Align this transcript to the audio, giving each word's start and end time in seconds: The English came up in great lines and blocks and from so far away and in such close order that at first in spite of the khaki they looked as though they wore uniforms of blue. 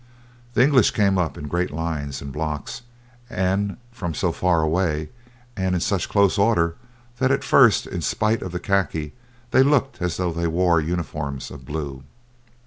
The 0.55 0.63
English 0.63 0.89
came 0.89 1.19
up 1.19 1.37
in 1.37 1.47
great 1.47 1.69
lines 1.69 2.23
and 2.23 2.33
blocks 2.33 2.81
and 3.29 3.77
from 3.91 4.15
so 4.15 4.31
far 4.31 4.63
away 4.63 5.09
and 5.55 5.75
in 5.75 5.79
such 5.79 6.09
close 6.09 6.39
order 6.39 6.75
that 7.19 7.29
at 7.29 7.43
first 7.43 7.85
in 7.85 8.01
spite 8.01 8.41
of 8.41 8.51
the 8.51 8.59
khaki 8.59 9.13
they 9.51 9.61
looked 9.61 10.01
as 10.01 10.17
though 10.17 10.31
they 10.33 10.47
wore 10.47 10.81
uniforms 10.81 11.51
of 11.51 11.65
blue. 11.65 12.01